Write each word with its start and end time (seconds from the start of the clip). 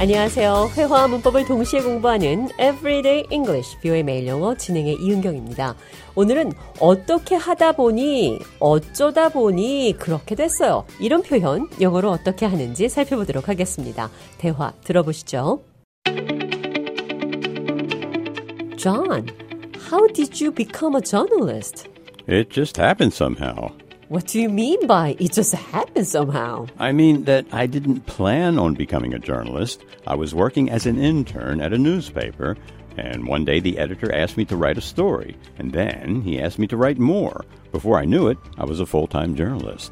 안녕하세요. 0.00 0.70
회화와 0.76 1.08
문법을 1.08 1.44
동시에 1.44 1.80
공부하는 1.80 2.46
Everyday 2.52 3.24
English, 3.32 3.76
뷰의 3.82 4.04
매일 4.04 4.28
영어 4.28 4.54
진행의 4.54 4.94
이은경입니다. 5.00 5.74
오늘은 6.14 6.52
어떻게 6.78 7.34
하다 7.34 7.72
보니, 7.72 8.38
어쩌다 8.60 9.28
보니 9.28 9.96
그렇게 9.98 10.36
됐어요. 10.36 10.86
이런 11.00 11.22
표현 11.22 11.68
영어로 11.80 12.12
어떻게 12.12 12.46
하는지 12.46 12.88
살펴보도록 12.88 13.48
하겠습니다. 13.48 14.08
대화 14.38 14.72
들어보시죠. 14.84 15.64
John, 18.76 19.26
how 19.90 20.06
did 20.14 20.40
you 20.40 20.54
become 20.54 20.94
a 20.94 21.02
journalist? 21.02 21.88
It 22.28 22.50
just 22.50 22.80
happened 22.80 23.12
somehow. 23.12 23.72
What 24.09 24.27
do 24.27 24.39
you 24.39 24.49
mean 24.49 24.85
by 24.85 25.15
it 25.19 25.33
just 25.33 25.53
happened 25.53 26.07
somehow? 26.07 26.67
I 26.77 26.91
mean 26.91 27.23
that 27.23 27.45
I 27.51 27.65
didn't 27.65 28.05
plan 28.05 28.59
on 28.59 28.75
becoming 28.75 29.13
a 29.13 29.19
journalist. 29.19 29.83
I 30.05 30.15
was 30.15 30.35
working 30.35 30.69
as 30.69 30.85
an 30.85 30.99
intern 30.99 31.61
at 31.61 31.73
a 31.73 31.77
newspaper, 31.77 32.57
and 32.97 33.27
one 33.27 33.43
day 33.45 33.59
the 33.59 33.79
editor 33.79 34.13
asked 34.13 34.37
me 34.37 34.45
to 34.45 34.55
write 34.55 34.77
a 34.77 34.81
story, 34.81 35.35
and 35.57 35.71
then 35.71 36.21
he 36.21 36.39
asked 36.39 36.59
me 36.59 36.67
to 36.67 36.77
write 36.77 36.99
more. 36.99 37.45
Before 37.71 37.97
I 37.97 38.05
knew 38.05 38.27
it, 38.27 38.37
I 38.57 38.65
was 38.65 38.79
a 38.79 38.85
full 38.85 39.07
time 39.07 39.35
journalist. 39.35 39.91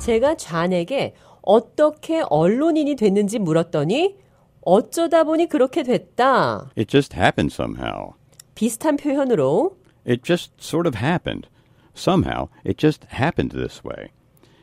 제가 0.00 0.36
좌에게 0.36 1.14
어떻게 1.42 2.22
언론인이 2.28 2.96
됐는지 2.96 3.38
물었더니 3.38 4.16
어쩌다 4.62 5.24
보니 5.24 5.48
그렇게 5.48 5.82
됐다. 5.82 6.70
It 6.76 6.88
just 6.88 7.14
happened 7.14 7.52
somehow. 7.52 8.14
비슷한 8.54 8.96
표현으로 8.96 9.76
It 10.04 10.22
just 10.24 10.52
sort 10.60 10.88
of 10.88 10.98
happened. 10.98 11.48
Somehow, 11.96 12.48
it 12.64 12.78
just 12.78 13.04
happened 13.10 13.52
this 13.52 13.82
way. 13.84 14.10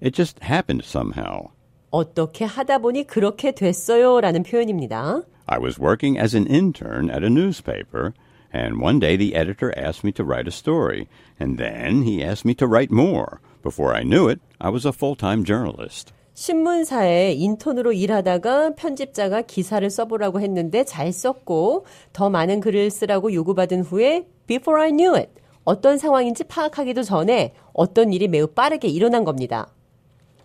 It 0.00 0.14
just 0.14 0.42
happened 0.42 0.84
somehow. 0.84 1.50
어떻게 1.90 2.44
하다 2.44 2.78
보니 2.78 3.06
그렇게 3.06 3.52
됐어요 3.52 4.20
라는 4.20 4.42
표현입니다. 4.42 5.22
I 5.46 5.58
was 5.58 5.78
working 5.78 6.18
as 6.18 6.34
an 6.34 6.46
intern 6.48 7.08
at 7.08 7.22
a 7.22 7.30
newspaper, 7.30 8.12
and 8.52 8.80
one 8.80 8.98
day 8.98 9.16
the 9.16 9.34
editor 9.34 9.72
asked 9.76 10.02
me 10.04 10.12
to 10.12 10.24
write 10.24 10.48
a 10.48 10.52
story, 10.52 11.06
and 11.38 11.58
then 11.58 12.02
he 12.02 12.22
asked 12.22 12.44
me 12.44 12.54
to 12.54 12.66
write 12.66 12.90
more. 12.90 13.40
Before 13.62 13.94
I 13.94 14.02
knew 14.02 14.28
it, 14.28 14.40
I 14.60 14.70
was 14.70 14.84
a 14.84 14.92
full 14.92 15.16
time 15.16 15.44
journalist. 15.44 16.12
신문사에 16.34 17.32
인턴으로 17.34 17.92
일하다가 17.92 18.74
편집자가 18.74 19.42
기사를 19.42 19.88
써보라고 19.88 20.40
했는데 20.40 20.84
잘 20.84 21.12
썼고 21.12 21.86
더 22.12 22.28
많은 22.28 22.60
글을 22.60 22.90
쓰라고 22.90 23.32
요구받은 23.32 23.82
후에 23.82 24.26
before 24.48 24.82
I 24.82 24.90
knew 24.90 25.14
it 25.14 25.30
어떤 25.69 25.99
상황인지 25.99 26.45
파악하기도 26.45 27.03
전에 27.03 27.53
어떤 27.73 28.11
일이 28.11 28.27
매우 28.27 28.47
빠르게 28.47 28.87
일어난 28.87 29.23
겁니다. 29.23 29.67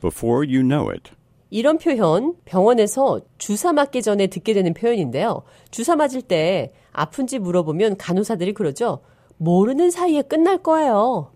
Before 0.03 0.47
you 0.47 0.63
know 0.63 0.91
it. 0.91 1.13
이런 1.49 1.79
표현 1.79 2.35
병원에서 2.45 3.23
주사 3.39 3.73
맞기 3.73 4.03
전에 4.03 4.27
듣게 4.27 4.53
되는 4.53 4.75
표현인데요. 4.75 5.43
주사 5.71 5.97
맞을 5.97 6.21
때 6.21 6.75
아픈지 6.93 7.39
물어보면 7.39 7.97
간호사들이 7.97 8.53
그러죠. 8.53 9.01
모르는 9.39 9.91
사이에 9.91 10.21
끝날 10.21 10.59
거예요. 10.59 11.33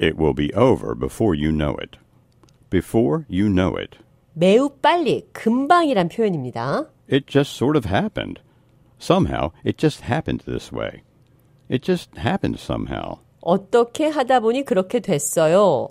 It 0.00 0.16
will 0.18 0.34
be 0.34 0.50
over 0.56 0.98
before 0.98 1.36
you 1.38 1.54
know 1.54 1.76
it. 1.78 1.98
Before 2.70 3.24
you 3.28 3.52
know 3.52 3.78
it. 3.78 3.98
매우 4.32 4.70
빨리, 4.80 5.26
금방이란 5.34 6.08
표현입니다. 6.08 6.88
It 7.12 7.26
just 7.26 7.54
sort 7.54 7.76
of 7.76 7.86
happened. 7.86 8.40
Somehow, 8.98 9.50
it 9.62 9.76
just 9.76 10.04
happened 10.10 10.46
this 10.46 10.72
way. 10.72 11.02
It 11.68 11.84
just 11.84 12.18
happened 12.18 12.58
somehow. 12.58 13.25
어떻게 13.45 14.07
하다 14.07 14.39
보니 14.41 14.63
그렇게 14.65 14.99
됐어요. 14.99 15.89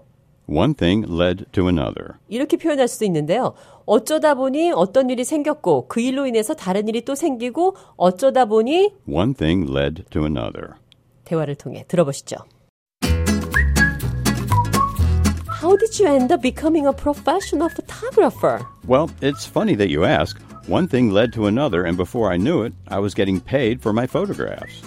One 0.48 0.74
thing 0.74 1.06
led 1.08 1.44
to 1.52 1.68
another. 1.68 2.14
이렇게 2.28 2.56
표현할 2.56 2.88
수도 2.88 3.04
있는데요. 3.04 3.54
어쩌다 3.86 4.34
보니 4.34 4.72
어떤 4.72 5.08
일이 5.10 5.24
생겼고 5.24 5.86
그 5.88 6.00
일로 6.00 6.26
인해서 6.26 6.54
다른 6.54 6.88
일이 6.88 7.04
또 7.04 7.14
생기고 7.14 7.76
어쩌다 7.96 8.44
보니 8.44 8.92
One 9.08 9.34
thing 9.34 9.70
led 9.70 10.04
to 10.10 10.22
another. 10.22 10.74
대화를 11.24 11.54
통해 11.54 11.84
들어보시죠. 11.86 12.36
How 15.62 15.76
did 15.76 16.00
you 16.00 16.08
end 16.08 16.32
up 16.32 16.40
becoming 16.40 16.86
a 16.86 16.92
professional 16.92 17.68
photographer? 17.68 18.64
Well, 18.88 19.10
it's 19.20 19.44
funny 19.46 19.76
that 19.76 19.90
you 19.90 20.04
ask. 20.04 20.40
One 20.66 20.88
thing 20.88 21.10
led 21.10 21.32
to 21.34 21.46
another, 21.46 21.84
and 21.84 21.96
before 21.96 22.32
I 22.32 22.38
knew 22.38 22.62
it, 22.62 22.72
I 22.88 22.98
was 22.98 23.14
getting 23.14 23.40
paid 23.40 23.82
for 23.82 23.92
my 23.92 24.06
photographs. 24.06 24.82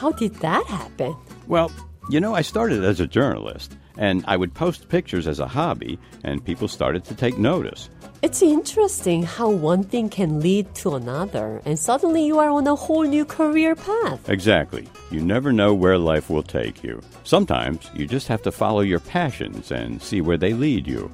How 0.00 0.12
did 0.12 0.34
that 0.40 0.64
happen? 0.66 1.14
Well, 1.48 1.70
you 2.11 2.19
know, 2.19 2.35
I 2.35 2.41
started 2.41 2.83
as 2.83 2.99
a 2.99 3.07
journalist, 3.07 3.77
and 3.97 4.25
I 4.27 4.35
would 4.35 4.53
post 4.53 4.89
pictures 4.89 5.27
as 5.27 5.39
a 5.39 5.47
hobby, 5.47 5.97
and 6.25 6.43
people 6.43 6.67
started 6.67 7.05
to 7.05 7.15
take 7.15 7.37
notice. 7.37 7.89
It's 8.21 8.41
interesting 8.41 9.23
how 9.23 9.49
one 9.49 9.85
thing 9.85 10.09
can 10.09 10.41
lead 10.41 10.75
to 10.75 10.95
another, 10.95 11.61
and 11.63 11.79
suddenly 11.79 12.25
you 12.25 12.37
are 12.37 12.49
on 12.49 12.67
a 12.67 12.75
whole 12.75 13.03
new 13.03 13.23
career 13.23 13.75
path. 13.75 14.29
Exactly. 14.29 14.89
You 15.09 15.21
never 15.21 15.53
know 15.53 15.73
where 15.73 15.97
life 15.97 16.29
will 16.29 16.43
take 16.43 16.83
you. 16.83 17.01
Sometimes 17.23 17.89
you 17.95 18.05
just 18.07 18.27
have 18.27 18.41
to 18.41 18.51
follow 18.51 18.81
your 18.81 18.99
passions 18.99 19.71
and 19.71 20.01
see 20.01 20.19
where 20.19 20.37
they 20.37 20.53
lead 20.53 20.87
you. 20.87 21.09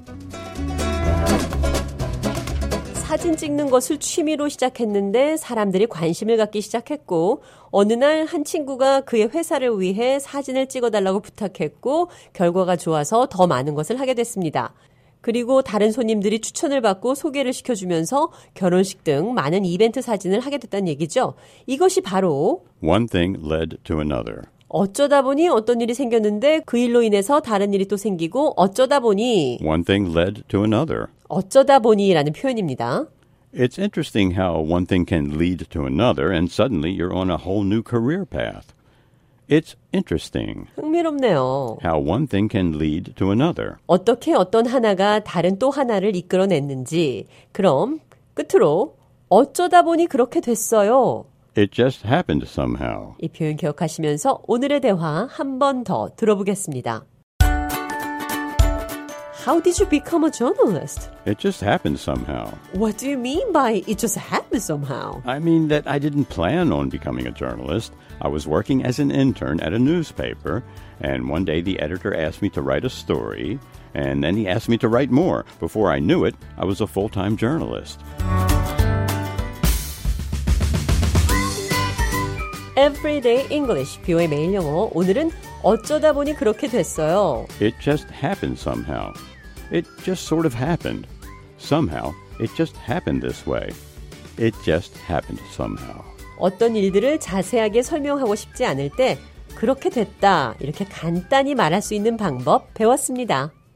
사진 3.08 3.38
찍는 3.38 3.70
것을 3.70 4.00
취미로 4.00 4.50
시작했는데 4.50 5.38
사람들이 5.38 5.88
관심을 5.88 6.36
갖기 6.36 6.60
시작했고 6.60 7.42
어느 7.72 7.94
날 7.94 8.26
한 8.26 8.44
친구가 8.44 9.02
그의 9.02 9.30
회사를 9.30 9.80
위해 9.80 10.20
사진을 10.20 10.68
찍어달라고 10.68 11.22
부탁했고 11.22 12.10
결과가 12.34 12.76
좋아서 12.76 13.28
더 13.28 13.48
많은 13.48 13.76
것을 13.76 14.02
하게 14.02 14.14
됐습니다. 14.14 14.74
그리고 15.22 15.62
다른 15.62 15.94
손님들이 15.94 16.40
추천을 16.42 16.82
받고 16.82 17.16
소개를 17.16 17.54
시켜주면서 17.54 18.30
결혼식 18.54 19.06
등 19.06 19.34
많은 19.34 19.64
이벤트 19.64 20.02
사진을 20.02 20.42
하게 20.42 20.58
됐다는 20.58 20.90
얘기죠. 20.90 21.36
이것이 21.66 22.02
바로 22.02 22.66
One 22.84 23.08
thing 23.08 23.40
led 23.42 23.78
to 23.86 24.00
another. 24.02 24.42
어쩌다 24.70 25.22
보니 25.22 25.48
어떤 25.48 25.80
일이 25.82 25.94
생겼는데 25.94 26.62
그 26.66 26.78
일로 26.78 27.02
인해서 27.02 27.40
다른 27.40 27.74
일이 27.74 27.86
또 27.86 27.96
생기고 27.98 28.54
어쩌다 28.58 29.00
보니 29.00 29.60
One 29.64 29.84
thing 29.84 30.12
led 30.18 30.44
to 30.50 30.62
another. 30.62 31.06
어쩌다 31.30 31.80
보니라는 31.80 32.34
표현입니다. 32.34 33.06
It's 33.54 33.80
interesting 33.80 34.38
how 34.38 34.60
one 34.62 34.86
thing 34.86 35.06
can 35.08 35.32
lead 35.40 35.66
to 35.70 35.86
another, 35.86 36.32
and 36.32 36.52
suddenly 36.52 36.92
you're 36.94 37.16
on 37.16 37.30
a 37.32 37.38
whole 37.38 37.64
new 37.66 37.82
career 37.82 38.26
path. 38.26 38.74
It's 39.50 39.76
interesting 39.94 40.68
흥미롭네요. 40.76 41.78
how 41.84 41.98
one 41.98 42.28
thing 42.28 42.50
can 42.52 42.78
lead 42.78 43.14
to 43.16 43.32
another. 43.32 43.76
어떻게 43.88 44.34
어떤 44.34 44.68
하나가 44.68 45.22
다른 45.24 45.58
또 45.58 45.70
하나를 45.70 46.16
이끌어냈는지. 46.18 47.26
그럼 47.54 48.00
끝으로 48.34 48.98
어쩌다 49.30 49.82
보니 49.84 50.08
그렇게 50.08 50.42
됐어요. 50.42 51.24
It 51.57 51.71
just 51.73 52.07
happened 52.07 52.47
somehow. 52.49 53.15
이 53.21 53.29
표현 53.29 53.57
기억하시면서 53.57 54.43
오늘의 54.47 54.81
대화 54.81 55.29
한 55.31 55.59
번 55.59 55.85
더 55.85 56.09
들어보겠습니다. 56.17 57.05
How 59.45 59.61
did 59.61 59.77
you 59.81 59.87
become 59.91 60.23
a 60.25 60.31
journalist? 60.31 61.11
It 61.27 61.39
just 61.39 61.61
happened 61.65 61.99
somehow. 61.99 62.55
What 62.75 62.97
do 62.97 63.09
you 63.11 63.19
mean 63.19 63.53
by 63.53 63.83
it 63.89 63.99
just 63.99 64.17
happened 64.17 64.63
somehow? 64.63 65.21
I 65.27 65.41
mean 65.41 65.67
that 65.67 65.83
I 65.85 65.99
didn't 65.99 66.27
plan 66.31 66.73
on 66.73 66.89
becoming 66.91 67.27
a 67.27 67.33
journalist. 67.33 67.93
I 68.23 68.29
was 68.29 68.47
working 68.47 68.85
as 68.85 69.01
an 69.01 69.11
intern 69.11 69.59
at 69.59 69.73
a 69.75 69.81
newspaper, 69.81 70.63
and 71.01 71.29
one 71.29 71.45
day 71.45 71.61
the 71.61 71.81
editor 71.81 72.15
asked 72.15 72.41
me 72.41 72.51
to 72.51 72.63
write 72.63 72.85
a 72.85 72.91
story, 72.91 73.59
and 73.95 74.23
then 74.23 74.37
he 74.37 74.47
asked 74.47 74.69
me 74.69 74.79
to 74.79 74.87
write 74.89 75.11
more. 75.11 75.45
Before 75.59 75.91
I 75.91 75.99
knew 75.99 76.25
it, 76.25 76.37
I 76.57 76.65
was 76.65 76.81
a 76.81 76.87
full 76.87 77.09
time 77.09 77.37
journalist. 77.37 77.99
Everyday 82.78 83.48
English, 83.52 84.00
뷰의 84.02 84.28
매일 84.28 84.54
영어. 84.54 84.92
오늘은 84.94 85.32
어쩌다 85.64 86.14
보니 86.14 86.36
그렇게 86.36 86.68
됐어요. 86.68 87.48
It 87.60 87.76
just 87.82 88.08
happened 88.14 88.60
somehow. 88.60 89.14
It 89.74 89.90
just 90.04 90.28
sort 90.28 90.46
of 90.48 90.56
happened. 90.56 91.08
Somehow, 91.60 92.14
it 92.40 92.54
just 92.56 92.78
happened 92.88 93.26
this 93.26 93.50
way. 93.50 93.68
It 94.38 94.56
just 94.64 94.96
happened 95.10 95.42
somehow. 95.52 96.04
어떤 96.38 96.76
일들을 96.76 97.20
자세하게 97.20 97.82
설명하고 97.82 98.36
싶지 98.36 98.64
않을 98.64 98.92
때 98.96 99.18
그렇게 99.56 99.90
됐다. 99.90 100.54
이렇게 100.60 100.86
간단히 100.86 101.56
말할 101.56 101.82
수 101.82 101.96
있는 101.96 102.16
방법 102.16 102.72
배웠습니다. 102.76 103.54